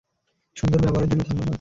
[0.57, 1.49] সুন্দর ব্যবহারের জন্য ধন্যবাদ।